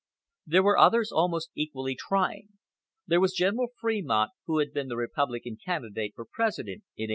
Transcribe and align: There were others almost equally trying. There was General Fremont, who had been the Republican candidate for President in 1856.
There 0.47 0.63
were 0.63 0.79
others 0.79 1.11
almost 1.11 1.51
equally 1.53 1.93
trying. 1.93 2.47
There 3.05 3.19
was 3.21 3.35
General 3.35 3.67
Fremont, 3.79 4.31
who 4.47 4.57
had 4.57 4.73
been 4.73 4.87
the 4.87 4.97
Republican 4.97 5.57
candidate 5.63 6.13
for 6.15 6.25
President 6.25 6.81
in 6.97 7.03
1856. 7.03 7.07